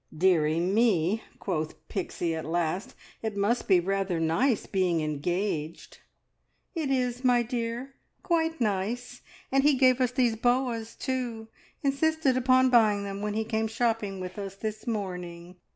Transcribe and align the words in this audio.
"Deary 0.17 0.59
me," 0.59 1.21
quoth 1.37 1.87
Pixie 1.87 2.33
at 2.33 2.43
last, 2.43 2.95
"it 3.21 3.37
must 3.37 3.67
be 3.67 3.79
rather 3.79 4.19
nice 4.19 4.65
being 4.65 4.99
engaged." 4.99 5.99
"It 6.73 6.89
is, 6.89 7.23
my 7.23 7.43
dear. 7.43 7.93
Quite 8.23 8.59
nice! 8.59 9.21
And 9.51 9.61
he 9.63 9.75
gave 9.75 10.01
us 10.01 10.11
these 10.11 10.35
boas 10.35 10.95
too, 10.95 11.49
insisted 11.83 12.35
upon 12.35 12.71
buying 12.71 13.03
them 13.03 13.21
when 13.21 13.35
he 13.35 13.43
came 13.45 13.67
shopping 13.67 14.19
with 14.19 14.39
us 14.39 14.55
this 14.55 14.87
morning. 14.87 15.57